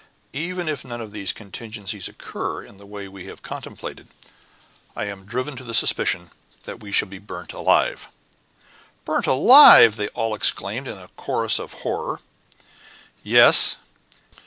[0.33, 4.07] "Even if none of these contingencies occur in the way we have contemplated,
[4.95, 6.31] I am driven to the suspicion
[6.63, 8.07] that we shall be burnt alive."
[9.05, 12.19] "Burnt alive!" they all exclaimed in a chorus of horror.
[13.21, 13.75] "Yes.